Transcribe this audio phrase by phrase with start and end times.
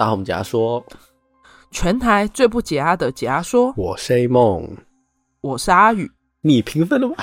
[0.00, 0.82] 大家好，我们解压说，
[1.70, 4.66] 全台最不解压的解压说，我是 A 梦，
[5.42, 6.10] 我是阿宇。
[6.40, 7.14] 你评分了吗？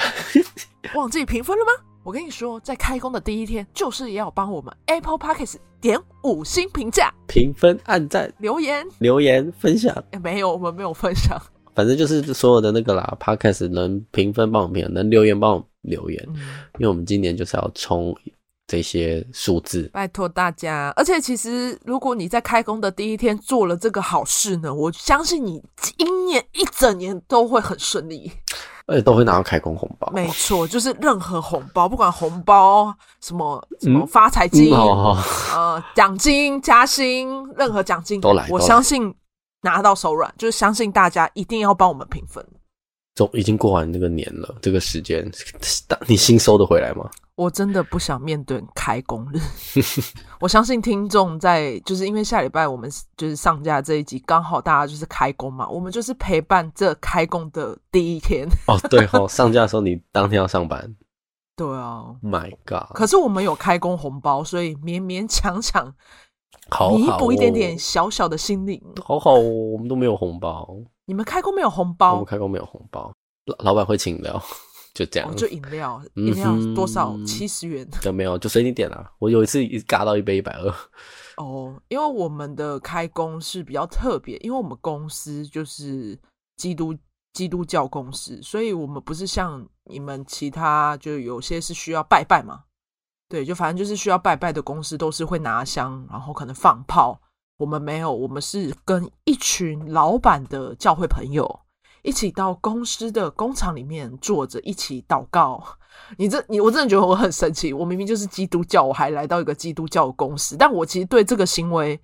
[0.94, 1.72] 忘记评分了吗？
[2.04, 9.92] 我跟你说，在开工的第一天，就是要帮我们 Apple Podcast 点五星评价、评分、按赞、留言、留言、分享。
[10.12, 11.36] 欸，没有，我们没有分享。
[11.74, 16.36] 反正就是所有的那个啦，Podcast 能评分帮我们评，能留言帮我们留言，嗯，
[16.78, 18.16] 因为我们今年就是要冲。
[18.68, 20.94] 这些数字，拜托大家。
[20.98, 28.30] 而且，其实如果你在开工的第一天做了这个好事呢，我相信你今年一整年都会很顺利，
[28.86, 30.12] 而且都会拿到开工红包。
[30.14, 39.16] 没错，就是任何红包，不管红包什么什么发财金、嗯哦、呃奖金加薪，任何奖金都来，我相信
[39.62, 42.46] 拿到手软，就是相信大家一定要帮我们评分。
[43.16, 45.26] 总已经过完这个年了，这个时间，
[46.06, 47.10] 你新收得回来吗？
[47.38, 49.40] 我真的不想面对开工日。
[50.42, 58.48] 我相信听众在，就是因为下礼拜我们就是上架这一集，刚好大家就是开工嘛，我们就是陪伴这开工的第一天。
[58.68, 60.96] 哦，对哦，上架的时候你当天要上班。
[61.56, 62.92] 对啊，My God！
[62.96, 65.94] 可是我们有开工红包，所以勉勉强强
[66.96, 68.82] 弥补一点点小小的心灵。
[69.04, 69.42] 好好哦，
[69.74, 70.76] 我们都没有红包。
[71.06, 72.14] 你们开工没有红包？
[72.14, 73.14] 我们开工没有红包，
[73.46, 74.42] 老老板会请的。
[74.98, 77.16] 就这样，哦、就饮料，饮料多少？
[77.24, 77.88] 七十元？
[78.02, 79.12] 就没有，就随你点啦。
[79.20, 80.74] 我有一次一嘎到一杯一百二。
[81.36, 86.18] 哦，因为我们的开工是比较特别，因为我们公司就是
[86.56, 86.98] 基督
[87.32, 92.64] 基督教公司，所以我们不是像你们其他就有些是需要拜拜嘛。
[93.30, 97.22] 对，就反正就是需要拜拜的公司都是会拿香，然后可能放炮。
[97.58, 101.60] 我们没有，我们是跟一群老板的教会朋友。
[102.04, 105.64] 一起到公司的工厂里面坐着，一起祷告。
[106.18, 107.74] 你这你我真的觉得我很神奇。
[107.74, 112.00] 我明明就是基督教，我还来到一个基督教的公司，但我其实对这个行为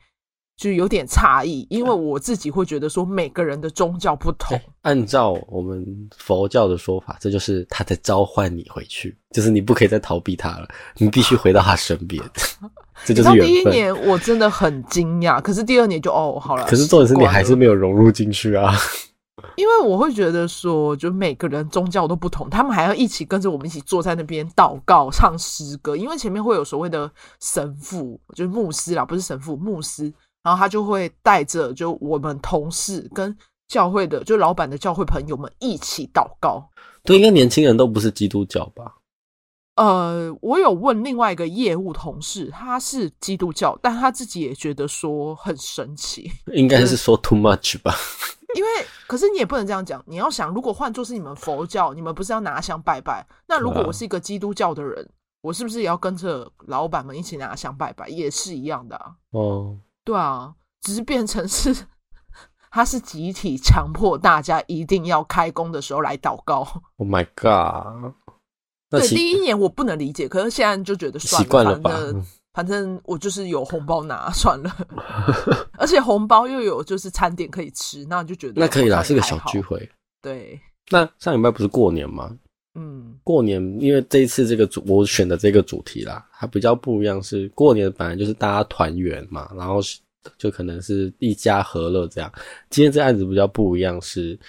[0.58, 4.60] 就有点诧异，因为我自己会觉得说每个人的宗教不同。
[4.82, 5.86] 按照我们
[6.18, 10.68] 佛教的说法，这就是他在召唤你回去，就是你不可以再逃避他了，
[10.98, 12.22] 你必须回到他身边。
[13.06, 13.30] 这就是。
[13.40, 16.66] 第一年我真的很惊讶，可是第二年就哦好了。
[16.66, 18.74] 可是重点是你还是没有融入进去啊。
[19.56, 25.96] 因为我会觉得说，就每个人宗教都不同，他们还要一起跟着我们一起坐在那边祷告、唱诗歌。
[25.96, 27.12] 因为前面会有所谓的
[27.42, 30.14] 神父，就是牧师啦，不是神父，牧师。
[30.44, 33.36] 然后他就会带着就我们同事跟
[33.68, 36.70] 教会的，就老板的教会朋友们一起祷告。
[37.04, 38.96] 对，应该年轻人都不是基督教吧？
[39.78, 46.30] 呃，我有问另外一个业务同事，他是基督教，但他自己也觉得说很神奇。
[46.54, 47.96] 应该是说 too much 吧？
[48.56, 48.70] 因为，
[49.14, 50.04] 可是你也不能这样讲。
[50.08, 53.24] 你要想，如果换作是你们佛教，你们不是要拿香拜拜？
[53.46, 55.10] 那如果我是一个基督教的人，啊、
[55.42, 58.10] 我是不是也要跟着老板们一起拿香拜拜？
[58.10, 59.12] 也是一样的啊。
[59.30, 61.86] 哦，对啊，只是变成是，
[62.72, 66.68] 他是集体强迫大家一定要开工的时候来祷告。
[66.98, 68.16] Oh my god！
[68.90, 71.92] 对，第一年我不能理解，可是现在就觉得算了，习惯了吧。
[72.54, 74.72] 反正我就是有红包拿算了，
[75.78, 79.90] 而且红包又有就是餐点可以吃，那我就觉得那可以啦，是个小聚会。
[80.22, 80.60] 对，
[80.92, 82.38] 那上礼拜不是过年吗？
[82.76, 89.80] 嗯，过年因为这一次这个主我选的这个主题啦，它比较不一样，是过年本来就是大家团圆嘛，然后
[90.38, 92.32] 就可能是一家和乐这样。
[92.70, 94.40] 今天这案子比较不一样，是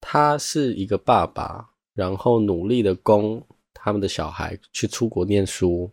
[0.00, 3.42] 他是一个爸爸，然后努力的供
[3.74, 5.90] 他们的小孩去出国念书。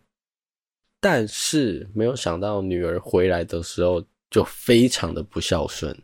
[1.03, 5.97] 但是没有想到女儿回来的时候就非常的不孝顺，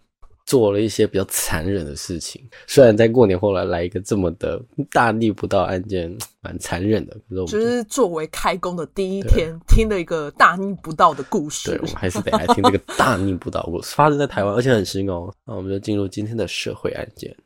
[0.44, 2.44] 做了一些比较残忍的事情。
[2.66, 4.60] 虽然在过年后来来一个这么的
[4.92, 7.16] 大逆不道案件，蛮残忍的。
[7.30, 11.70] 可是我就是作为开工的第一天，听了一个大逆不道的故事。
[11.70, 15.32] 对，我们 还是得来听这个大逆不道故事，发生在台湾，而且很新哦。
[15.46, 17.38] 那我们就进入今天的社会案件。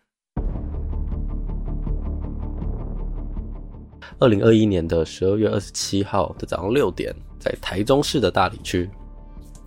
[4.20, 7.14] 二零二一年的十二月二十七号的早上六点。
[7.42, 8.88] 在台中市的大里区，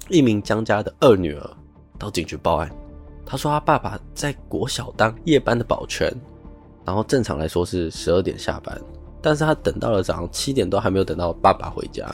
[0.08, 1.50] 一名江家的二女儿
[1.98, 2.70] 到警局报案。
[3.26, 6.10] 她说，她爸爸在国小当夜班的保全，
[6.84, 8.80] 然后正常来说是十二点下班，
[9.20, 12.06] 但是她等到了早上七点都还没有等到爸爸回家，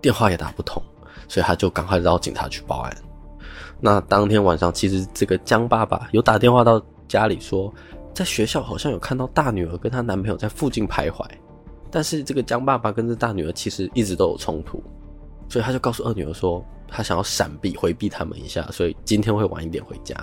[0.00, 0.82] 电话也打不通，
[1.28, 2.96] 所以她就赶快到警察局报案。
[3.78, 7.70] 那当天晚上，其实这个江爸爸有打电话到家里说，
[8.14, 11.22] 在学校好像有看到大女儿跟她男朋友在附近徘徊。
[11.90, 14.82] 但是这个江爸爸跟这大女儿其实一直都有冲突，
[15.48, 20.16] 所以他就告诉二女儿说，他想要闪避回避他们一下，所以今天会晚一点回家。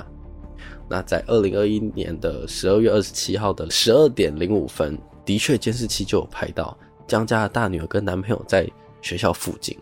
[0.90, 6.78] 那在二零二一年的十二月二十七号的十二点零五分，的确监视器就有拍到
[7.08, 8.70] 江家的大女儿跟男朋友在
[9.02, 9.78] 学校附近。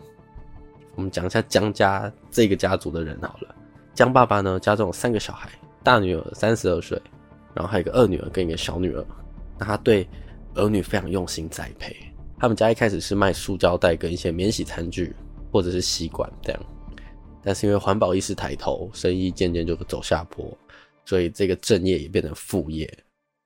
[0.94, 3.54] 我们讲一下江家这个家族的人好了，
[3.94, 5.50] 江爸爸呢，家中有三个小孩，
[5.82, 7.00] 大女儿三十二岁，
[7.54, 9.04] 然后还有一个二女儿跟一个小女儿。
[9.58, 10.08] 那他对
[10.54, 11.96] 儿女非常用心栽培。
[12.38, 15.14] 他们家一开始是卖塑胶袋跟一些免洗餐具
[15.52, 16.60] 或者是吸管这样，
[17.42, 20.56] 但是因为环保意识抬头，生意渐渐就走下坡，
[21.04, 22.92] 所以这个正业也变成副业。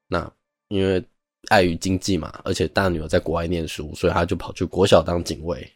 [0.08, 0.32] 那
[0.69, 1.05] 因为
[1.49, 5.70] 碍于经济嘛，而且大女儿在国外念书，所以他就跑去国小当警卫，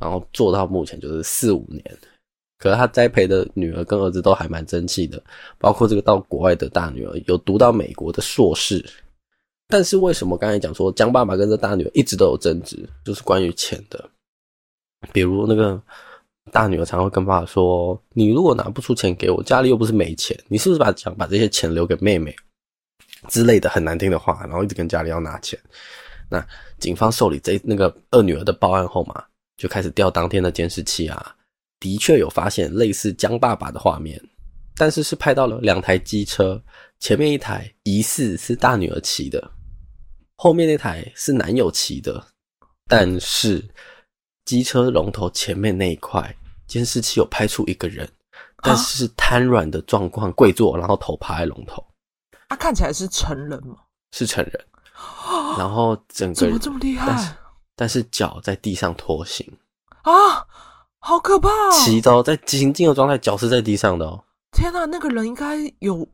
[0.00, 1.84] 然后做到目前就是四五年。
[2.58, 5.22] 可是他栽培的女儿跟儿子都还蛮争气的，
[5.58, 8.84] 包括这个到国外的大女儿有读到美国的硕士。
[9.68, 14.10] 但是为什么刚才讲说江爸爸跟这大女儿一直都有争执，就是关于钱的。
[15.12, 15.80] 比如那个
[16.50, 22.34] 大女儿常会跟爸爸说：“你如果拿不出钱给我，家里又不是没钱，你是不是把想把这些钱留给妹妹？”
[23.28, 25.58] 之类的很难听的话，然后一直跟家里要拿钱。
[26.30, 26.44] 那
[26.78, 29.22] 警方受理这那个二女儿的报案后嘛，
[29.56, 31.34] 就开始调当天的监视器啊。
[31.80, 34.20] 的确有发现类似江爸爸的画面，
[34.76, 36.60] 但是是拍到了两台机车，
[36.98, 39.50] 前面一台疑似是大女儿骑的，
[40.38, 42.26] 后面那台是男友骑的。
[42.88, 43.62] 但是
[44.46, 46.34] 机车龙头前面那一块
[46.66, 48.10] 监视器有拍出一个人，
[48.62, 51.84] 但是是瘫软的状况，跪坐，然后头趴在龙头。
[52.48, 53.76] 他看起来是成人吗？
[54.12, 54.64] 是成人。
[55.58, 57.36] 然后整个人怎么这么厉害？
[57.76, 59.46] 但是脚在地上拖行
[60.02, 60.46] 啊！
[61.00, 61.70] 好可怕哦！
[61.72, 64.24] 骑着在行进的状态，脚是在地上的哦。
[64.50, 66.08] 天哪，那个人应该有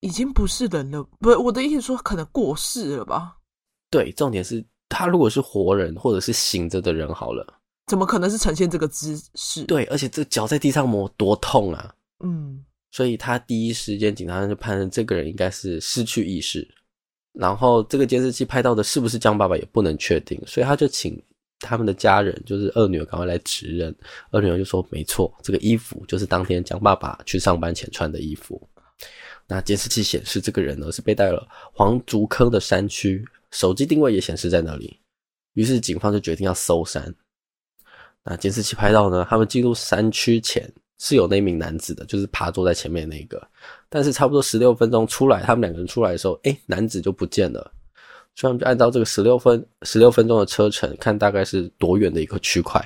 [0.00, 3.36] 已经不是人了，不，我的意思说可能过世了吧？
[3.90, 7.46] 对，重点是他如果是活人或者是醒着的人，好了，
[7.86, 9.64] 怎么可能是呈现这个姿势？
[9.64, 11.94] 对，而且这脚在地上磨多痛啊！
[12.24, 16.66] 嗯，所以他第一时间警察就判断这个人应该是失去意识，
[17.32, 21.22] 然后这个监视器拍到的是不是江爸爸也不能确定，所以他就请。
[21.62, 23.94] 他们的家人就是二女儿，赶快来指认。
[24.30, 28.58] 二女儿就说：“没错，这个衣服就是当天江爸爸去上班前穿的衣服。”
[29.52, 34.96] 那监视器显示，这个人呢是被带了黄竹坑的山区，手机定位也显示在那里。
[35.54, 37.12] 于是警方就决定要搜山。
[38.22, 43.44] 那监视器拍到呢，他们进入山区前是有那名男子的，就是趴坐在前面那个。
[43.88, 47.72] 但是差不多十六分钟出来，他们两个人出来的时候，哎，男子就不见了。
[48.36, 52.80] 所以我们就按照这个十六分十六分钟的车程，看大概是多远的一个区块，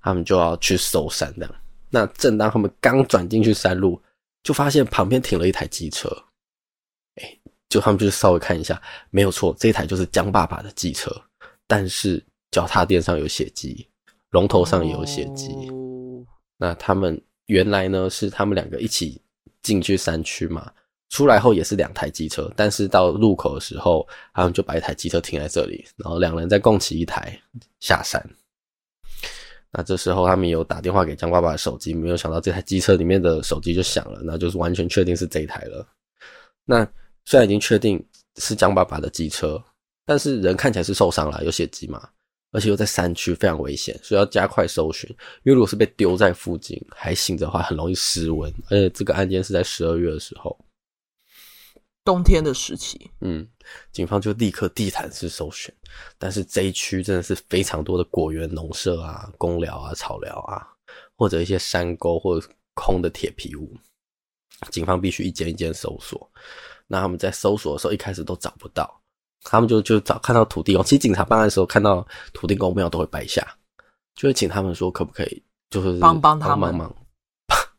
[0.00, 1.54] 他们就要去搜山这样。
[1.90, 4.00] 那正当他们刚转进去山路，
[4.42, 6.08] 就发现旁边停了一台机车。
[7.16, 7.38] 哎，
[7.68, 11.10] 就他们就稍微看一下，没有错，这一台就是江爸爸的机车，
[11.66, 13.88] 但是脚踏垫上有血迹，
[14.30, 15.48] 龙头上也有血迹。
[16.56, 19.20] 那他们原来呢是他们两个一起
[19.62, 20.72] 进去山区嘛。
[21.08, 27.36] 出来后也是两台机车，但是到路口的时候，他们就把一台机车停在这里，然后两人再共骑一台
[27.80, 28.24] 下山。
[29.72, 35.86] 那这时候他们有打电话给江爸爸的手机，没有想到这台机车里面的手机就响了，那就是完全确定是这一台了。
[36.64, 36.86] 那
[37.24, 38.04] 虽然已经确定
[38.36, 39.62] 是江爸爸的机车，
[40.04, 42.08] 但是人看起来是受伤了，有血迹嘛，
[42.50, 45.08] 而且又在山区，非常危险，所以要加快搜寻。
[45.44, 50.58] 因为如果是被丢在附近还醒着的话，很容易失温，而且这个案件是在十二月的时候。
[52.04, 53.46] 冬天的时期，嗯，
[53.92, 55.74] 警方就立刻地毯式搜寻，
[56.18, 60.66] 但是这一区真的是非常多的果园、农舍啊、公寮啊、草寮啊，
[61.16, 63.72] 或者一些山沟或者空的铁皮屋，
[64.70, 66.30] 警方必须一间一间搜索。
[66.86, 69.00] 那他们在搜索的时候，一开始都找不到，
[69.42, 70.82] 他们就就找看到土地公。
[70.82, 73.46] 其实警察办案的时候，看到土地公庙都会拜下，
[74.14, 76.96] 就会请他们说可不可以，就是帮帮他们，帮忙，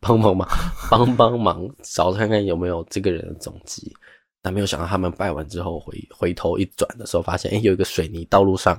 [0.00, 0.48] 帮帮忙，
[0.90, 3.94] 帮帮忙，找看看有没有这个人的踪迹。
[4.42, 8.78] 但没有想到，他们拜完之后回回头一转的时候，发现哎，有一个水泥道路上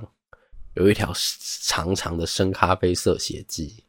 [0.74, 1.10] 有一条
[1.62, 3.82] 长长的深咖啡色血迹。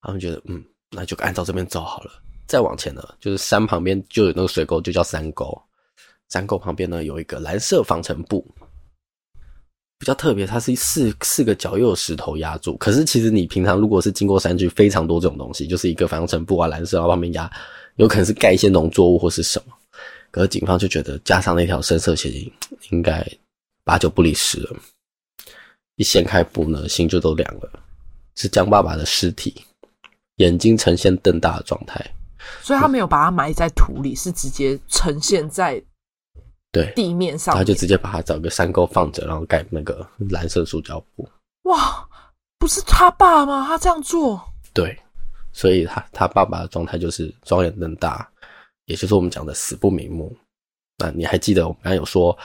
[0.00, 2.10] 他们觉得，嗯，那就按照这边走好了。
[2.46, 5.60] 再往前呢，就是山旁边就有那个水沟，就叫山沟。
[6.30, 8.46] 山沟旁边呢，有一个蓝色防尘布，
[9.98, 12.74] 比较特别，它是四四个角又有石头压住。
[12.78, 17.50] 可是其实你平常如果是经过山区，非常多这种东西，就是一个防尘布啊，蓝色啊旁边压，
[17.96, 19.77] 有可能是盖一些农作物或是什么。
[20.30, 22.52] 可是警方就觉得加上那条深色血迹，
[22.90, 23.26] 应该
[23.84, 24.76] 八九不离十了。
[25.96, 27.70] 一掀开布呢，心就都凉了。
[28.36, 29.64] 是江爸爸的尸体，
[30.36, 32.04] 眼睛呈现瞪大的状态。
[32.62, 35.82] 所以他没有把它埋在土里，是直接呈现在
[36.70, 37.54] 对地面上。
[37.54, 41.28] 他就直接把它找个山沟放着，然后盖那个蓝色塑胶布。
[41.62, 42.08] 哇，
[42.58, 43.66] 不是他爸吗？
[43.66, 44.40] 他这样做？
[44.72, 44.96] 对，
[45.52, 48.30] 所以他他爸爸的状态就是双眼瞪大。
[48.88, 50.36] 也就是我们讲的死不瞑目。
[50.96, 52.36] 那你还记得我们刚才有说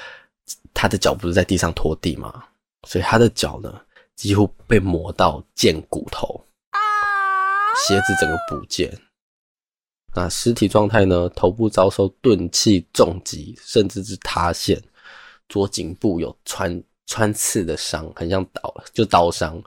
[0.73, 2.45] 他的脚不是在地上拖地吗？
[2.88, 3.81] 所以他的脚呢，
[4.15, 6.45] 几乎被磨到见骨头。
[6.71, 6.79] 啊！
[7.88, 8.95] 鞋子整个不见。
[10.13, 11.27] 那尸体状态呢？
[11.29, 14.79] 头部遭受钝器重击，甚至是塌陷，
[15.47, 19.59] 左颈部有穿穿刺的伤，很像刀，就刀伤，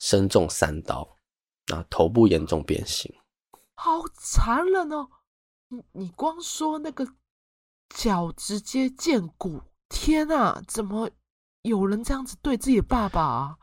[0.00, 1.06] 身中三刀。
[1.68, 3.12] 那头部严重变形，
[3.74, 5.06] 好残忍哦！
[5.68, 7.06] 你你光说那个
[7.94, 10.62] 脚直接见骨，天啊！
[10.68, 11.10] 怎么
[11.62, 13.56] 有人这样子对自己爸爸啊？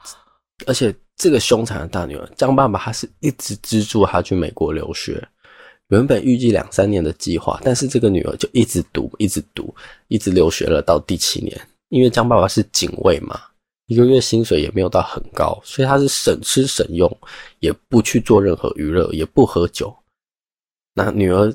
[0.68, 5.26] 而且这个凶残的大女儿江爸爸，他是一直资助他去美国留学。
[5.90, 9.74] 原本预计两三年的计划，但是这个女儿就一直读，一直读，
[10.08, 11.70] 一直留学了到第七年。
[11.90, 13.40] 因为江爸爸是警卫嘛，
[13.86, 17.18] 一个月薪水也没有到很高，所以他是省吃省用，
[17.60, 19.96] 也不去做任何娱乐，也不喝酒。
[20.96, 21.54] 那女儿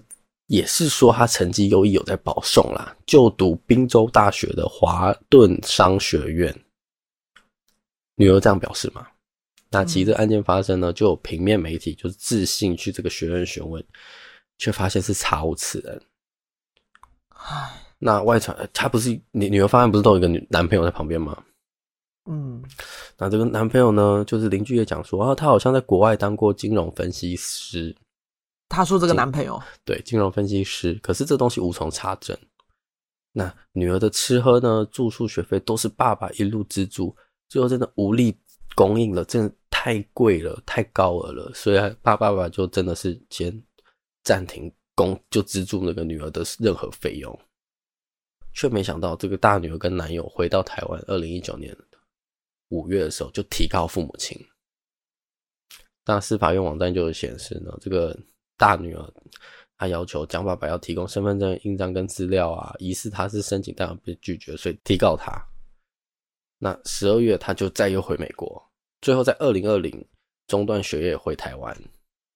[0.48, 6.54] 也是说他成绩优异，有在保送啦，就读宾州大学的华顿商学院。
[8.16, 9.06] 女儿这样表示嘛？
[9.70, 13.82] 那其实这案件发生呢，就有平面媒体就是自信去这个学院询问。
[14.60, 16.02] 却发现是查无此人。
[17.28, 21.40] 唉，那外传他不是女女儿发现不是都有一个女男朋友在旁边吗？
[22.28, 22.60] 嗯，
[23.16, 27.94] 那这个男朋友呢，就是邻居也讲说啊，他好像在国外当过金融分析师。
[28.68, 32.36] 他说这个男朋友对金融分析师，可是这东西无从查证。
[33.32, 37.16] 那女儿的吃喝呢，住宿学费都是爸爸一路资助，
[37.48, 38.36] 最后真的无力
[38.74, 43.62] 供应了，真的太贵了，太高额了，所以爸爸爸就真的是先。
[44.24, 47.40] 暂停供就资助那个女儿的任何费用，
[48.52, 51.74] 却没想到这个大女儿跟男友回到台湾，二零一九年
[52.68, 54.38] 五月的时候就提告父母亲。
[56.04, 58.14] 那司法院网站就有显示呢，这个
[58.58, 59.14] 大女儿
[59.78, 65.32] 她要求江爸爸要提供身份证印章跟资料啊，疑似他是申请但被拒绝，所以提告他。
[66.58, 68.62] 那十二月他就再又回美国，
[69.00, 70.06] 最后在二零二零
[70.48, 71.74] 中断学业回台湾。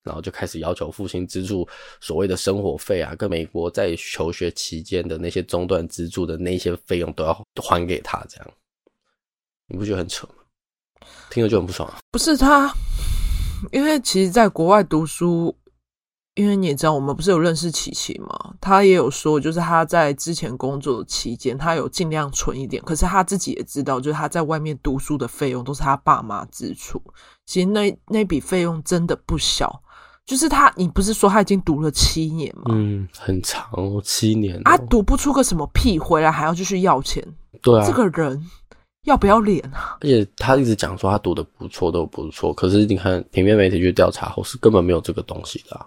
[0.05, 1.65] 然后就开始要求父亲资助
[2.01, 8.51] 所谓的生活费啊，跟美国在求学期间的那些中断资助的那些费用都要还给他，这样
[9.69, 10.35] 你不觉得很扯吗？
[11.31, 12.01] 听了就很不爽啊。
[12.11, 12.75] 不是他，
[13.71, 15.57] 因为其实在国外读书，
[16.35, 18.55] 因为你也知道，我们不是有认识琪琪吗？
[18.61, 27.03] 他也有说，就是他在之前工作期间，他有尽量存一点，可是他自己也知道，就是他在外面读书的费用都是他爸妈支出，
[27.45, 29.83] 其实那那笔费用真的不小。
[30.25, 32.63] 就是他，你不是说他已经读了七年吗？
[32.69, 34.63] 嗯，很长哦，七年哦。
[34.65, 37.23] 啊，读不出个什么屁，回来还要继续要钱。
[37.61, 38.41] 对啊，这个人
[39.03, 39.99] 要不要脸啊？
[40.01, 42.55] 而且他一直讲说他读的不错，都不错。
[42.55, 45.85] 可是你看平面媒体去调查后，是根本没有这个东西的啊。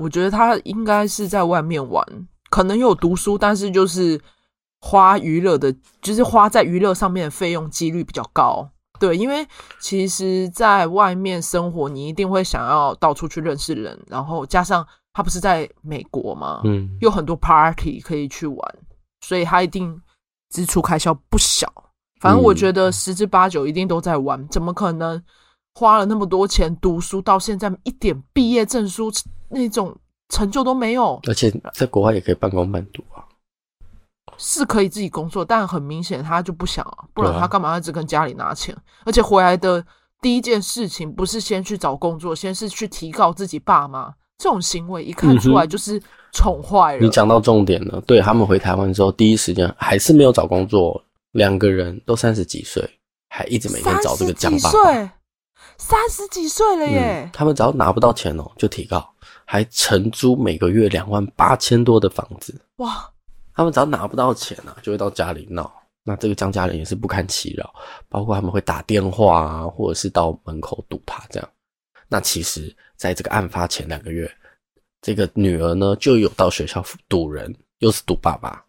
[0.00, 2.04] 我觉得他应该是在外面玩，
[2.50, 4.20] 可能有读书，但是就是
[4.80, 8.68] 花娱乐的，就是花在娱乐上面的费用几率比较高。
[8.98, 9.46] 对，因为
[9.78, 16.60] 其实，在外面生活，你一定会想要到处去认识人，然后加上他不是在美国吗？
[16.64, 18.74] 嗯，有很多 party 可以去玩，
[19.22, 19.98] 所以他一定
[20.50, 21.66] 支出开销不小。
[22.20, 25.22] 反正我觉得十之八九一定都在玩，嗯，怎么可能
[25.74, 29.10] 花了那么多钱读书，到现在一点毕业证书
[29.50, 29.94] 那种
[30.28, 31.20] 成就都没有？
[31.26, 33.26] 而且在国外也可以半工半读啊。
[34.42, 38.74] 是可以自己工作，但很明显他就不想啊，不然他干嘛一直跟家里拿钱？
[39.04, 39.84] 而且回来的
[40.22, 46.02] 第一件事情不是先去找工作，先是去提告自己爸妈，这种行为一看出来就是
[46.32, 47.00] 宠坏了。
[47.00, 52.82] 你讲到重点了，对，他们回台湾之后，第一时间还是没有找工作，两个人都三十几岁，
[53.28, 55.19] 还一直每天找这个江爸爸。
[55.80, 57.30] 三十几岁了耶、嗯！
[57.32, 59.10] 他们只要拿不到钱哦，就提告，
[59.46, 62.54] 还承租每个月两万八千多的房子。
[62.76, 63.10] 哇！
[63.54, 65.72] 他们只要拿不到钱啊，就会到家里闹。
[66.04, 67.72] 那这个江家人也是不堪其扰，
[68.08, 71.48] 包括他们会打电话啊，或者是到门口堵他这样。
[72.08, 74.30] 那其实，在这个案发前两个月，
[75.00, 78.62] 这个女儿呢就有到学校堵人，又是堵爸爸。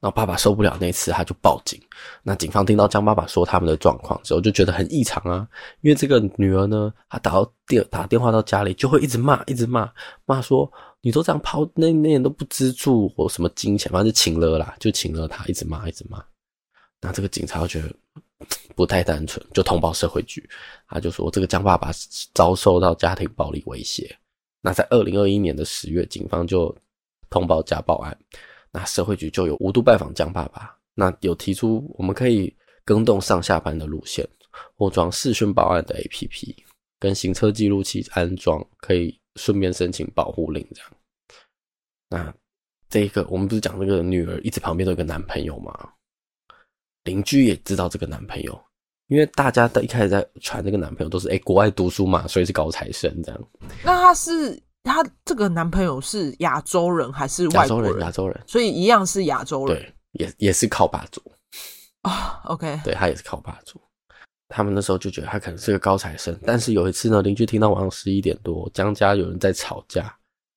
[0.00, 1.80] 然后爸爸受不了那次，他就报警。
[2.22, 5.46] 那警方听到江爸爸说他们的状况之后，就觉得很异常啊，
[5.80, 9.90] 因为这个女儿呢，她打到电打电话到家里，就会一直骂，一直骂，
[10.26, 10.70] 骂说。
[11.02, 16.22] 你都这样抛，那那人都不资助或什么金钱，反正就请了啦，就请了他，一直骂，一直骂。
[17.00, 17.90] 那这个警察觉得
[18.76, 20.46] 不太单纯，就通报社会局，
[20.88, 21.90] 他就说这个江爸爸
[22.34, 24.14] 遭受到家庭暴力威胁。
[24.60, 26.76] 那在二零二一年的十月，警方就
[27.30, 28.14] 通报家暴案，
[28.72, 34.28] 那社会局就有无度拜访江爸爸，那有提出我们可以更动上下班的路线，
[34.76, 36.54] 或装视讯报案的 APP，
[36.98, 39.18] 跟行车记录器安装，可以。
[39.36, 40.90] 顺便申请保护令，这样。
[42.08, 42.34] 那
[42.88, 45.72] 这一个我们不是讲那个女儿一直旁边都有个男朋友吗？
[47.04, 48.60] 邻居也知道这个男朋友，
[49.06, 53.48] 因为大家都一开始在传这个男朋友都是哎、国外读书嘛，所以是高材生这样。
[53.84, 57.90] 那他是他这个男朋友是亚洲人还是外国人？
[57.90, 59.76] 亚洲人，亚洲人，所以一样是亚洲人。
[59.76, 61.20] 对，也也是靠霸主
[62.02, 62.40] 啊。
[62.44, 63.80] Oh, OK，对他也是靠霸主。
[64.48, 70.12] 他们那时候就觉得他可能是个高材生，但是有一次呢，邻居听到晚上十一点多江家有人在吵架，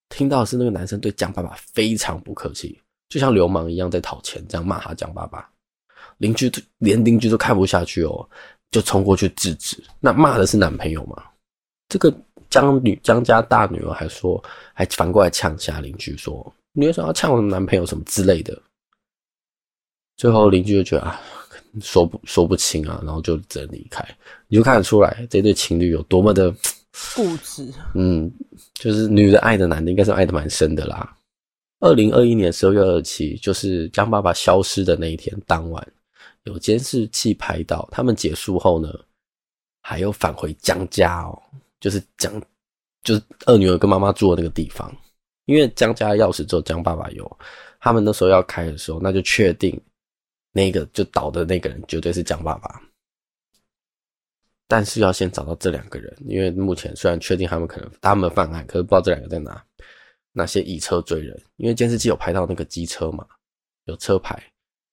[0.09, 5.47] 听到的是那个男生对江爸爸非常不客气，就像流氓一样在讨钱，这样骂他江爸爸。
[6.17, 8.27] 邻居连邻居都看不下去哦，
[8.71, 9.83] 就冲过去制止。
[9.99, 11.23] 那骂的是男朋友吗？
[11.89, 12.11] 这个
[12.53, 14.39] 江女江家大女儿还说，
[14.75, 18.61] 还反过来呛其他邻居说：“你为什么要呛我的男朋友什么之类的？”
[20.17, 21.19] 最后邻居就觉得啊。
[21.81, 24.07] 说不说不清啊，然后就只能离开。
[24.47, 26.51] 你就看得出来这对情侣有多么的
[27.15, 27.67] 固执。
[27.95, 28.31] 嗯，
[28.75, 31.17] 就是女的爱的男的应该是爱的蛮深的啦。
[31.79, 35.93] 二零二一年十二月二十七，就是江爸爸消失的那一天当晚，
[36.43, 38.93] 有监视器拍到他们结束后呢，
[39.81, 41.41] 还有返回江家哦，
[41.83, 42.41] 就是江，
[43.03, 44.89] 就是二女儿跟妈妈住的那个地方，
[45.43, 47.37] 因为江家钥匙只有江爸爸有，
[47.81, 49.77] 他们那时候要开的时候，那就确定。
[50.55, 52.79] 那个就倒的那个人绝对是江爸爸，
[54.67, 59.65] 但是要先找到这两个人，因为目前虽然确定他们可能他们犯案，可是不知道这两个在哪。
[60.31, 63.25] 那先以车追人，因为监视器有拍到那个机车嘛，
[63.85, 64.39] 有车牌，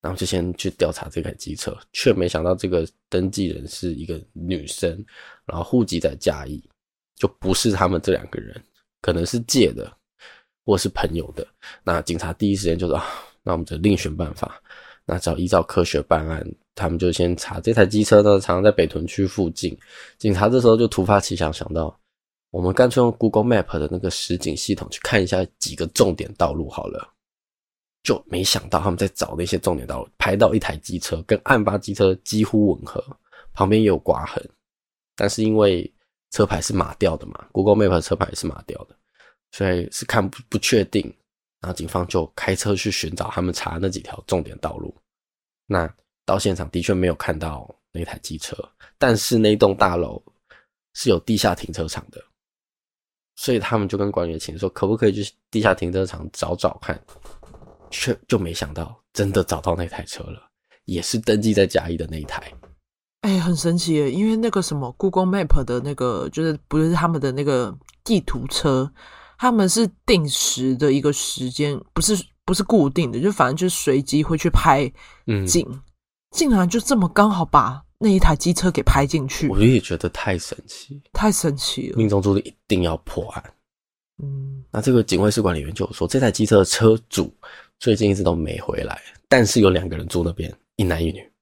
[0.00, 5.04] 然后就先去调查这台机车，却没想到这个登记人是一个女生，
[5.44, 6.66] 然后户籍在嘉义，
[7.20, 8.58] 就不是他们这两个人，
[9.02, 9.92] 可能是借的
[10.64, 11.46] 或是朋友的。
[11.84, 13.04] 那警察第一时间就说啊，
[13.42, 14.60] 那我们就另选办法。
[15.04, 16.42] 那只要依照科学办案，
[16.74, 19.76] 他们就先查这台机车呢，常常在北屯区附近。
[20.18, 21.94] 警察这时候就突发奇想，想到
[22.50, 27.06] 我们干脆用 Google Map 的那个实景系统去看一下几个重点道路好了。
[28.02, 33.04] 就没想到他们在找那些重点道路，拍到一台机车跟案发机车几乎吻合，
[33.52, 34.42] 旁边也有刮痕，
[35.14, 35.92] 但是因为
[36.30, 38.97] 车牌是码掉的嘛，Google Map 的车牌也是码掉的，
[39.52, 41.02] 所以是看不不确定。
[41.60, 44.95] 然后警方就开车去寻找他们查那几条重点道路。
[45.66, 45.93] 那
[46.25, 48.56] 到现场的确没有看到那台机车，
[48.97, 50.23] 但是那栋大楼
[50.95, 52.23] 是有地下停车场的，
[53.36, 56.99] 所以他们就跟管理员请说，可不可以去地下停车场找找看？
[57.90, 60.49] 却就没想到真的找到那台车了，
[60.84, 62.50] 也是登记在嘉义的那一台。
[63.23, 68.91] 哎，很神奇耶，因为那个什么 Google Map 的那个，就是不是他们的那个地图车。
[69.43, 74.85] 他们是定时的一个时间，不是不是固定的，就反正就是随机会去拍
[75.49, 75.80] 景，嗯，
[76.33, 81.97] 竟然就这么刚好把那一台机车给拍进去，我也觉得太神奇，太神奇了。
[81.97, 83.43] 命中注定一定要破案。
[84.23, 87.35] 嗯，那这个警卫室管理员就有说，这台机车的车主
[87.78, 91.33] 最近一直都没回来，但是有两个人住那边，一男一女。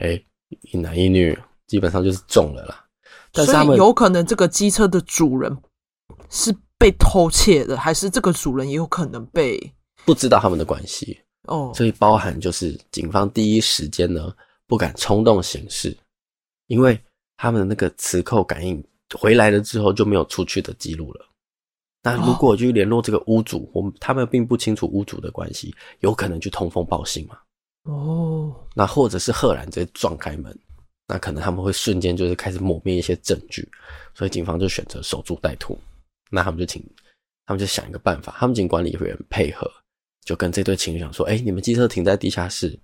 [0.00, 0.20] 哎，
[0.62, 2.84] 一男一女，基本上就是中了啦。
[3.32, 5.56] 但是有可能这个机车的主人
[6.30, 6.54] 是。
[6.76, 9.58] 被偷窃的，还是这个主人也有可能被
[10.04, 14.30] 不知道他们的关系哦，所以包含就是警方第一时间呢
[14.66, 15.96] 不敢冲动行事，
[16.66, 17.00] 因为
[17.38, 18.84] 他们的那个磁扣感应
[19.16, 21.26] 回来了之后就没有出去的记录了。
[22.02, 27.38] 那如果去联络这个屋主，我们他们并不清楚屋主的关系，有可能去通风报信嘛？
[27.84, 28.33] 哦，
[28.74, 30.56] 那或者是赫然直接撞开门，
[31.06, 33.66] 那可能他们会瞬间就是开始抹灭一些证据，
[34.14, 35.78] 所以警方就选择守株待兔。
[36.30, 36.84] 那他们就请，
[37.46, 39.70] 他们就想一个办法，他们请管理员配合，
[40.24, 42.76] 就跟这对情侣讲说：“哎、你们机车停在地下室，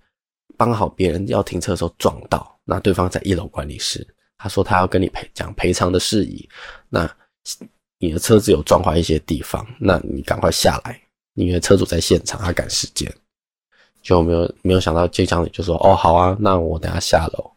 [0.57, 6.47] 刚好别人要停车的时候撞到，那对方在一楼管理室，他说他要跟你赔讲赔偿的事宜。
[6.87, 7.13] 那
[7.97, 11.01] 你的车子有撞坏一些地方，那你赶快下来，
[11.33, 13.11] 因为车主在现场，他赶时间。
[14.01, 17.51] 就没有没有想到，这经理就说：哦，好啊，那我等下下楼，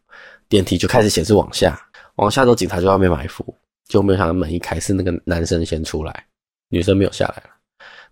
[0.49, 1.81] 电梯就开始显示往下，
[2.17, 3.45] 往下走警察就在外面埋伏。”
[3.87, 6.25] 就没有想到门一开，是那个男生先出来，
[6.71, 7.43] 女生没有下来。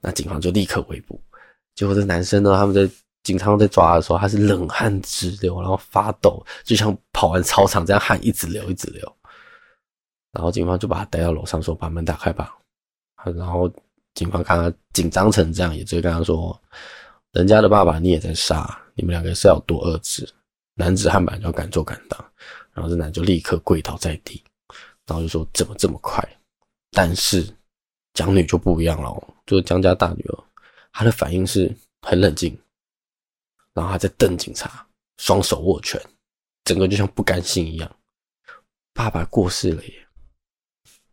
[0.03, 1.18] 那警方就立刻围捕。
[1.75, 2.87] 结果这男生呢，他们在
[3.23, 9.16] 警察在抓的时候，他是冷汗直流，然后发抖，就像跑完操场这样汗一直流一直流。
[10.33, 12.55] 然后警方就把他带到楼上，说：“把门打开吧。”
[13.35, 13.73] 然后
[14.12, 16.61] 警方看他紧张成这样，也就跟他说
[17.33, 20.29] ：“人家的爸爸你也在杀，你们两个是要多恶质？
[20.75, 22.33] 男子汉板就要敢做敢当。”
[22.73, 24.42] 然后这男就立刻跪倒在地。
[25.07, 26.23] 然后就说怎么这么快？
[26.90, 27.47] 但是
[28.14, 30.45] 江女就不一样了，就是江家大女儿，
[30.92, 32.57] 她的反应是很冷静，
[33.75, 34.87] 然后她在瞪警察，
[35.18, 36.01] 双手握拳，
[36.64, 37.97] 整个就像不甘心一样。
[38.92, 40.07] 爸爸过世了耶，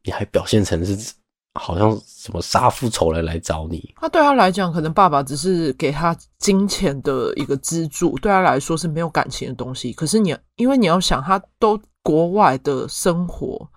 [0.03, 1.15] 你还表现成是
[1.55, 3.93] 好像什么杀父仇人来找你。
[3.97, 9.91] 他对他来讲，可能爸爸只是给他金钱的一个资助，对他来说是没有感情的东西。
[9.93, 13.67] 可是你，因为你要想，他都国外的生活，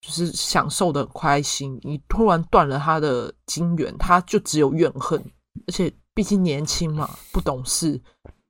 [0.00, 5.22] 就是享受的很开心，你突然断了他的金源，他就只有怨恨。
[5.66, 8.00] 而且毕竟年轻嘛，不懂事，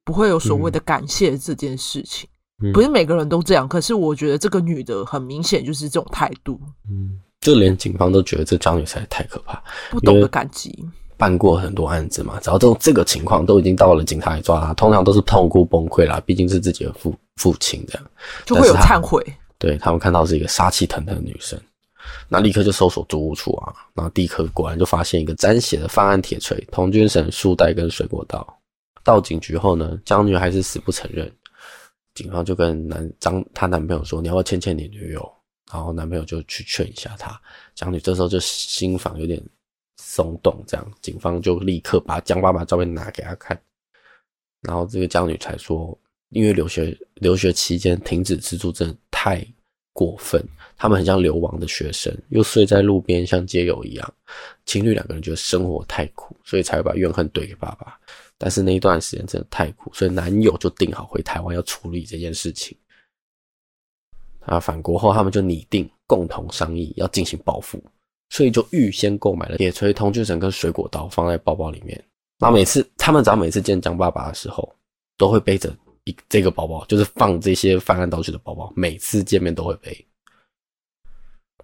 [0.05, 2.29] 不会有所谓的感谢这件事情。
[2.63, 6.61] 嗯、不是每个人都这样，可是我觉得这个女的很明显就是这种态度。
[6.89, 10.75] 嗯，就连警方都觉得这张女实在太可怕，不懂得感激。
[11.19, 18.11] 办过很多案子嘛，只要这种这个情况都已经到了警察来抓他，通常都是痛哭崩溃啦，毕竟是自己的父父亲这样，
[18.45, 19.25] 就会有忏悔。
[19.59, 21.57] 对，他们看到是一个杀气腾腾的女生。
[22.29, 28.45] 那立刻就搜索租屋处啊，然后立刻果然就发现一个沾血的犯案铁锤、童军绳、束带跟水果刀。
[29.05, 31.31] 到警局后呢，江女还是死不承认。
[32.15, 35.33] 警方就跟男张她男朋友说：“你要不要牵牵你女友？”
[35.73, 37.41] 然后男朋友就去劝一下她。
[37.75, 39.43] 江女这时候就心房有点
[39.97, 43.59] 松动，这样警方就立刻把江爸爸照片拿给她看。
[44.61, 45.99] 然后这个江女才说
[46.31, 49.45] ：“因为留学留学期间停止吃住真的太
[49.93, 50.41] 过分。”
[50.77, 54.15] 他们很像流亡的学生，又睡在路边，像街友一样。
[54.67, 57.99] 情侣两个人觉得生活太苦，所以才会把怨恨怼给爸爸。
[58.37, 62.77] 但是那一段时间真的太苦，所以男友就定好回台湾要处理这件事情。
[64.45, 67.83] 啊，返国后他们就拟定共同商议要进行报复，
[68.31, 71.97] 所以就预先购买了铁锤、童军绳跟水果刀，放在包包里面。
[72.39, 74.75] 然后每次他们只要每次见张爸爸的时候，
[75.17, 75.73] 都会背着
[76.05, 80.07] 一这个包包，就是放这些犯案道具的包包，每次见面都会背。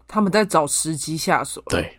[0.07, 1.61] 他们在找时机下手。
[1.67, 1.99] 对，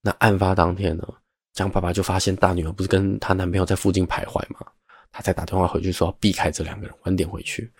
[0.00, 1.06] 那案发当天呢，
[1.52, 4.66] 张爸爸就发现大女儿不是跟她男朋友在附近徘徊吗？
[5.12, 7.70] 他才打电话回去说要避开这两个人，晚点回去。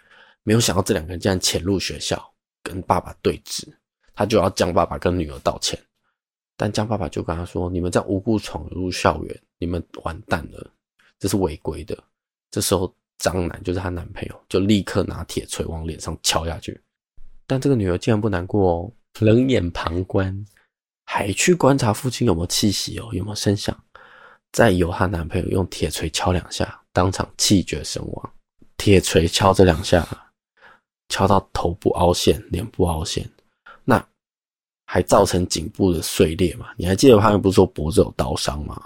[0.47, 2.25] 没有想到这两个人竟然潜入学校
[2.63, 3.67] 跟爸爸对峙，
[4.15, 5.77] 他就要江爸爸跟女儿道歉。
[6.57, 10.71] 但江爸爸就跟他说：“你们这样无故闯入校园，你们完蛋了，
[11.19, 11.99] 这是违规的。”
[12.49, 16.81] 这时候张男就是她男朋友，就立刻拿铁锤往脸上敲下去。
[17.45, 18.93] 但这个女儿竟然不难过哦。
[19.19, 20.47] 冷眼旁观，
[21.07, 23.77] 还去观察父亲有没有气息哦，有没有声响，
[24.53, 28.33] 再由她男朋友用铁锤敲两下，当场气绝身亡。
[28.77, 30.07] 铁锤敲这两下，
[31.09, 33.29] 敲到头部凹陷、脸部凹陷，
[33.85, 34.05] 那
[34.87, 36.69] 还造成颈部的碎裂嘛？
[36.77, 38.81] 你还记得他们不是说脖子有刀伤吗？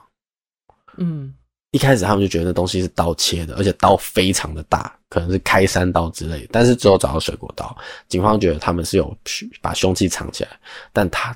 [0.96, 1.34] 嗯。
[1.72, 6.48] 一开始他们就觉得那东西是刀切的，而且刀非常的大，可能是开山刀之类的。
[6.50, 7.78] 但是最后找到水果刀，
[8.08, 9.16] 警方觉得他们是有
[9.62, 10.50] 把凶器藏起来，
[10.92, 11.32] 但他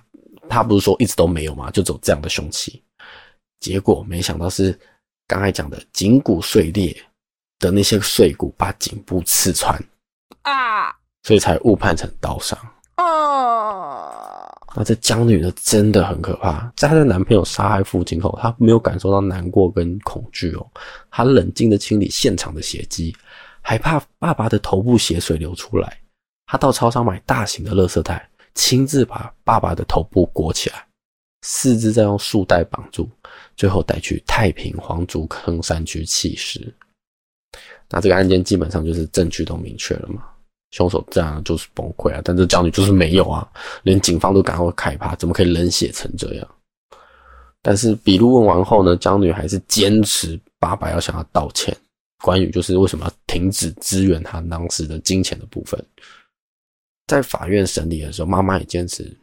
[0.48, 1.70] 他不是说一直都没有吗？
[1.70, 2.82] 就只有这样的凶器。
[3.60, 4.76] 结果没想到是
[5.28, 7.00] 刚才讲的颈骨碎裂
[7.60, 9.80] 的那些碎骨把颈部刺穿
[10.44, 12.58] 啊，所以才误判成刀伤
[12.94, 14.48] 啊。
[14.76, 16.72] 那这江女的，真的很可怕。
[16.76, 20.66] 在她的男朋友杀害父亲后，她没有感受到难过跟恐惧哦，
[21.10, 23.16] 她冷静的清理现场的血迹，
[23.62, 25.96] 还怕爸爸的头部血水流出来。
[26.46, 30.84] 她到超商买大型的垃圾袋，亲自把爸爸的头部裹起来，
[31.42, 33.08] 四肢再用束带绑住，
[33.56, 36.74] 最后带去太平黄竹坑山区弃尸。
[37.88, 40.24] 那这个案件基本上就是证据都明确了嘛。
[40.74, 43.48] 凶手这样就是崩溃啊，但这江女就是没有啊，
[43.84, 46.48] 连警方都感到害怕，怎么可以冷血成这样？
[47.62, 51.74] 但是笔录问完后呢，江女还是坚持爸爸要向她道歉，
[52.24, 55.80] 关于就是为什么要停止支援他当时的金钱的部分。
[57.06, 59.16] 在法院审理的时候，妈妈也坚持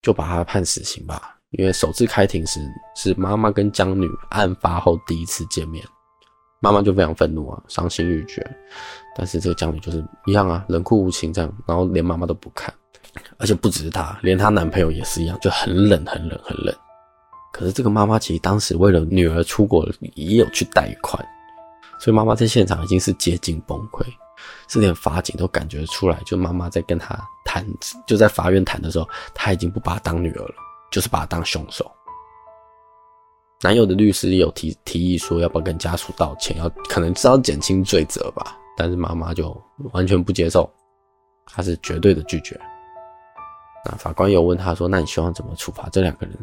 [0.00, 2.60] 就把他判死刑吧，因为首次开庭时
[2.94, 5.84] 是妈妈跟江女案发后第一次见面。
[6.60, 8.44] 妈妈就非常愤怒啊，伤心欲绝。
[9.14, 12.72] 但是这个江女就是一样啊，冷酷无情这样，然后连妈妈都不看，
[13.38, 16.74] 而且不只是她，连她男朋友也是一样，就很冷、很冷、很冷。
[17.52, 21.24] 可是这个妈妈其实当时为了女儿出国也有去贷款，
[21.98, 24.04] 所以妈妈在现场已经是接近崩溃，
[24.68, 27.66] 是连法警都感觉出来，就妈妈在跟她谈，
[28.06, 30.54] 就在法院谈的时候，她已经不把她当女儿了，
[30.90, 31.90] 就是把她当凶手。
[33.66, 38.56] 男友的律师也有提提议说，要不要跟家属道歉，要可能是要减轻罪责吧。
[38.76, 40.72] 但是妈妈就完全不接受，
[41.46, 42.56] 她是绝对的拒绝。
[43.84, 46.38] 那法官有问她说：“那你希望怎么处罚这两个人？”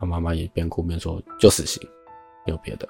[0.00, 1.82] 那妈妈也边哭边说：“就死刑，
[2.46, 2.88] 没有别的。”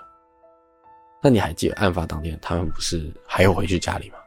[1.24, 4.18] 那你还记得案发当天他们不是还要回去家里吗？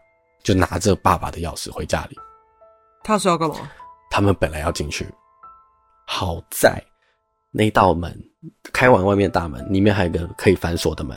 [0.42, 2.18] 就拿着爸爸的钥匙回家里。
[3.04, 3.70] 他是要干嘛？
[4.10, 5.08] 他们本来要进去，
[6.08, 6.84] 好在。
[7.54, 8.12] 那道门
[8.74, 11.16] 开完，外面大门里面还有一个可以反锁的门。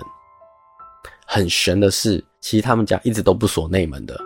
[1.27, 4.17] 很玄的是，其实他们家一直都不锁内门的，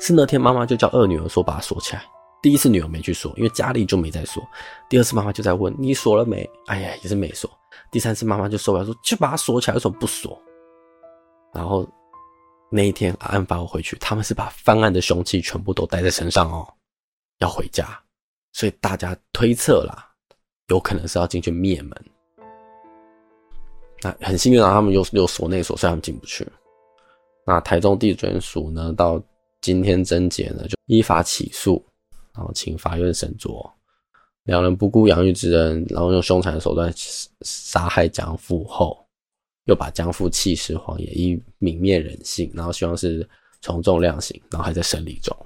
[0.00, 2.02] 是那天妈妈就叫二女儿说把它锁起来，
[2.42, 4.42] 第一次女儿没去锁，因为家里就没在锁。
[4.88, 6.48] 第二次妈妈就在问你锁了没？
[6.66, 7.50] 哎呀，也是没锁。
[7.90, 10.38] 第三次妈妈就受不了说，就把它锁起来，为什么不锁？
[11.54, 11.88] 然后
[12.70, 16.68] 那一天案发后回去，他们是把犯案的凶器全部都带在身上哦，
[17.38, 17.98] 要回家，
[18.52, 20.09] 所以大家推测啦，
[20.70, 22.04] 有可能是要进去灭门。
[24.02, 26.46] 那很幸运啊，他们又又锁内锁，所以他们进不去。
[27.44, 29.22] 那台中地检署呢，到
[29.60, 31.84] 今天侦结呢，就依法起诉，
[32.34, 33.70] 然后请法院审酌。
[34.44, 36.90] 两人不顾养育之恩，然后用凶残的手段
[37.42, 39.06] 杀害江父后，
[39.66, 43.28] 又把江父弃尸荒野，以泯灭人性，然后希望是
[43.60, 45.36] 从重量刑，然后还在审理中。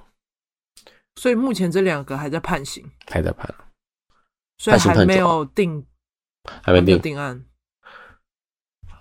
[1.17, 3.53] 所以目前这两个还在判刑，还在判，
[4.57, 5.85] 所以还没有定，
[6.61, 7.43] 还没定，定，案。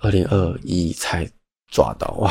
[0.00, 1.30] 二零二一才
[1.68, 2.30] 抓到哇！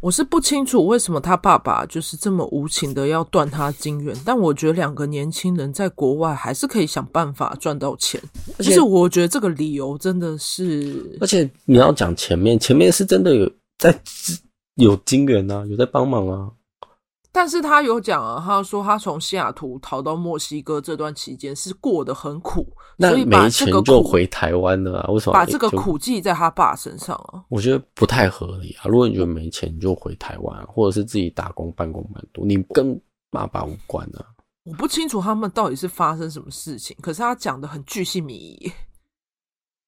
[0.00, 8.18] 我是不清楚为什么他爸爸就是这么无情的要断他金援，但我觉得两个年轻人在国外还是可以想办法赚到钱。
[8.58, 13.94] 而且我觉得这个理由真的是，而且你要讲前面，前面是真的有在
[14.76, 16.50] 有金援啊，有在帮忙啊。
[17.32, 22.66] 但是他有讲啊，他说他从西雅图逃到墨西哥这段期间是过得很苦，
[22.96, 25.10] 那所以把这个没钱就回台湾了啊？
[25.10, 27.44] 为什么把这个苦记在他爸身上啊？
[27.48, 28.88] 我觉得不太合理啊！
[28.88, 34.26] 如果你觉得没钱，你就回台湾，或者是自己打工半工半读，你跟爸爸无关啊。
[34.64, 38.72] 我不清楚他们到底是发生什么事情，可是他讲的很巨细靡遗，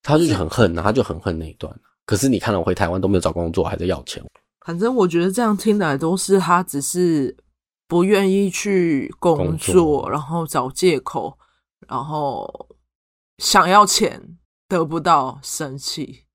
[0.03, 1.77] 他就很恨啊，他就很恨那一段。
[2.07, 4.23] 可是你看到我回台湾都没有找工作，还在要钱。
[4.65, 7.37] 反正我觉得这样听来都是他只是
[7.89, 11.37] 不愿意去工作，工作然后找借口，
[11.89, 12.69] 然后
[13.39, 16.27] 想要钱得不到，生气。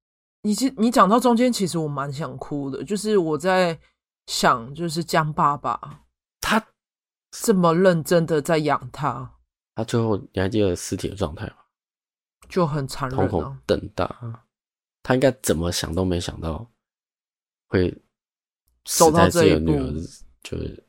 [0.42, 3.80] 你其你讲到中间，其实我蛮想哭的，就是我在
[4.26, 6.02] 想，就是江爸爸
[6.42, 6.62] 他
[7.32, 9.36] 这么认真的在养他，
[9.76, 11.56] 他最后你还记得尸体的状态吗？
[12.50, 14.46] 就很残忍，瞳孔瞪大，
[15.02, 16.70] 他应该怎么想都没想到
[17.68, 17.98] 会。
[18.88, 19.74] 走到这一步，
[20.42, 20.84] 就是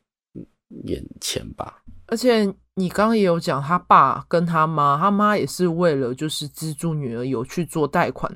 [0.84, 1.82] 眼前吧。
[2.06, 8.32] 而且你刚刚也有讲，他爸跟他妈，他妈也是为了就是资助女儿有去做贷款。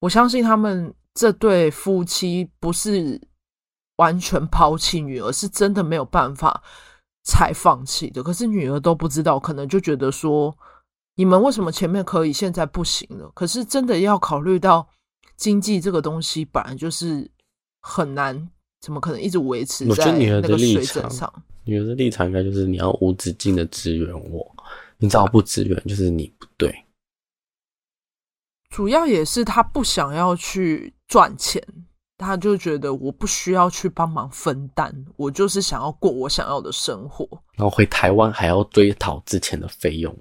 [0.00, 3.20] 我相信他们这对夫妻不是
[3.96, 6.62] 完全抛弃女儿，是真的没有办法
[7.24, 8.22] 才放弃的。
[8.22, 10.56] 可是女儿都不知道，可能就觉得说，
[11.16, 13.28] 你们为什么前面可以，现在不行了？
[13.34, 14.86] 可是真的要考虑到
[15.36, 17.28] 经济这个东西，本来就是
[17.80, 18.48] 很难。
[18.80, 21.32] 怎么可能一直维持在那个水准上？
[21.64, 24.56] 女儿的立场应该就是你要无止境的支援我，
[24.96, 26.74] 你只要不支援就是你不对。
[28.70, 31.62] 主要也是他不想要去赚钱，
[32.16, 37.28] 他就觉得我不需要去帮忙分担，我就是想要过我想要的生活。
[37.56, 40.16] 然后回台湾还要追讨之前的费用，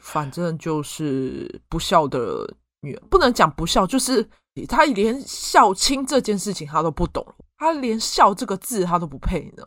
[0.00, 4.26] 反正就是不孝的女儿，不能讲不孝，就是。
[4.68, 7.26] 他连孝亲这件事情他都不懂，
[7.58, 9.64] 他连孝这个字他都不配呢。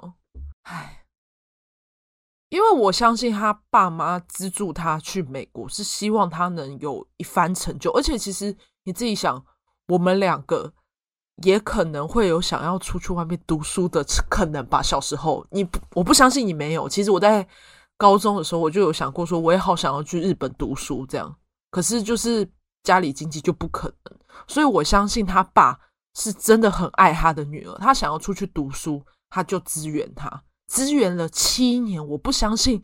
[0.63, 1.05] 唉，
[2.47, 7.91] 因为我相信他爸妈资助他去美国，是希望他能有一番成就。
[7.91, 9.43] 而且其实你自己想，
[9.89, 10.71] 我们两个
[11.43, 14.81] 也可能会有想要出去外面读书的可能吧。
[14.81, 16.87] 小时候，你不，我不相信你没有。
[16.87, 17.45] 其实我在
[17.97, 21.35] 高中的时候，我就有想过说，我也好想要去日本读书这样。
[21.71, 22.49] 可是就是。
[22.87, 25.77] 家里经济就不可能，所以我相信他爸
[26.15, 27.77] 是真的很爱他的女儿。
[27.79, 32.07] 他想要出去读书，他就支援他，支援了七年。
[32.07, 32.81] 我不相信，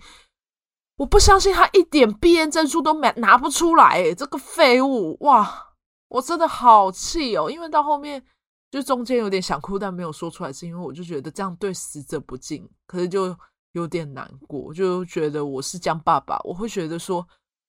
[0.98, 4.14] 我不相信他一点毕业证书都没拿不出来。
[4.14, 5.16] 这个废物！
[5.22, 5.70] 哇，
[6.10, 7.50] 我真的好气哦！
[7.50, 8.22] 因为到后面
[8.70, 13.34] 就中间有点想哭，但没有说出来，是因为我就觉得这样对死者不敬，可是就
[13.72, 17.26] 有点难过，就觉得我是江爸爸，我会觉得说。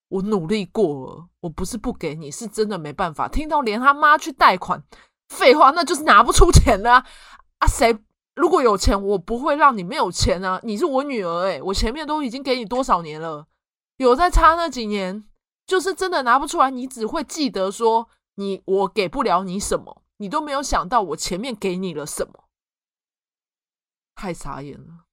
[0.08, 3.26] 我努力过了，我不是不给你，是真的没办法。
[3.26, 4.82] 听到连他妈去贷款，
[5.28, 7.06] 废话，那就是拿不出钱的啊！
[7.58, 7.98] 啊，谁
[8.36, 10.60] 如果有钱，我不会让你没有钱啊！
[10.62, 13.46] 你是我女儿诶，我前面都已经给你多少年了，
[13.96, 15.24] 有在差那几年，
[15.66, 16.70] 就是真的拿不出来。
[16.70, 22.44] 你只会记得说你我给不了你什么，你都没有想到我前面给你了什么，
[24.14, 25.03] 太傻眼了。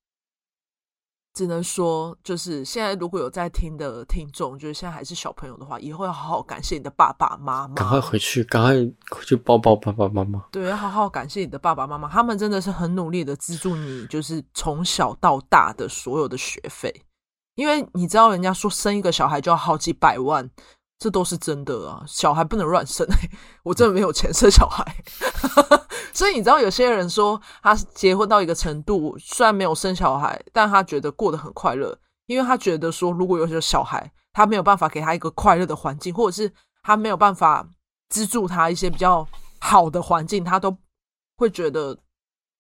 [1.33, 7.75] 只能说，就是现在如果有在听的听众，就是现在还是小朋友的话，以后要好好感谢你的爸爸妈妈。
[7.75, 8.73] 赶快回去，赶快
[9.15, 10.43] 回去抱抱爸爸妈妈。
[10.51, 16.93] 对，要好好感谢你的爸爸妈妈，他们真的是很努力的资助你，就是从小到大的所有的学费。
[17.55, 20.49] 因为你知道，人家说生一个小孩就要好几百万，
[21.01, 22.03] 这都是真的啊！
[22.05, 23.29] 小孩不能乱生，欸，
[23.63, 24.85] 我真的没有钱生小孩。
[26.13, 37.67] 所以你知道，有些人说他结婚到一个程度，虽然没有生小孩，但他觉得过得很快乐，因为他觉得说，如果有些小孩，他没有办法给他一个快乐的环境，或者是他没有办法
[38.09, 39.27] 资助他一些比较
[39.59, 40.77] 好的环境，他都
[41.35, 41.97] 会觉得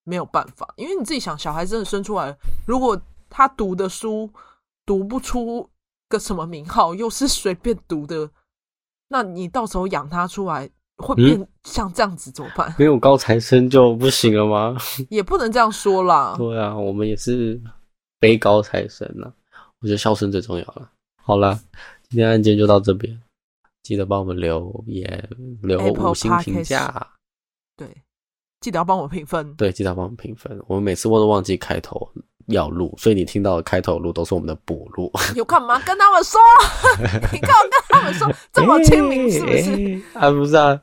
[0.03, 0.67] 没有办法。
[0.77, 2.99] 因为你自己想，小孩真的生出来，如果
[3.29, 4.27] 他读的书
[4.83, 5.69] 读不出。
[6.11, 8.29] 个什么名号，又是随便读的，
[9.07, 12.69] 那你到时候养他出来会变像这样子怎么办？
[12.69, 14.77] 嗯、没有高材生就不行了吗？
[15.09, 16.35] 也不能这样说啦。
[16.37, 17.59] 对啊，我们也是
[18.19, 19.33] 非高材生啊。
[19.79, 20.91] 我觉得孝顺最重要了。
[21.23, 21.59] 好了，
[22.09, 23.19] 今天案件就到这边，
[23.81, 25.29] 记得帮我们留言，
[25.63, 27.07] 留五星评价。
[27.75, 27.87] 对，
[28.59, 29.55] 记得要帮我评分。
[29.55, 30.61] 对，记得要帮我们评分。
[30.67, 32.11] 我们每次我都忘记开头。
[32.47, 35.11] 要录，所以你听到的开头录都是我们的补录。
[35.35, 36.39] 有干嘛跟他们说？
[37.31, 39.57] 你干嘛跟他们说这么亲民是不是？
[39.59, 40.79] 欸欸、啊，不是啊，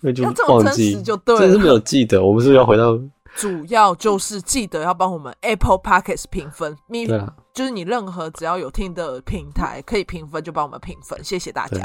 [0.00, 1.40] 那就忘记就对了。
[1.40, 2.98] 真是没有记得，我们是不是要回到？
[3.36, 6.76] 主要就是记得要帮我们 Apple Podcast 评分。
[6.88, 11.18] 对啊，就是你任何只要有听的平台可以评分，就帮我们评分。
[11.24, 11.84] 谢谢大家。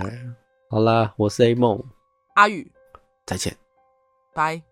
[0.70, 1.84] 好啦，我是 A 梦，
[2.36, 2.72] 阿宇，
[3.26, 3.56] 再见，
[4.36, 4.69] 拜。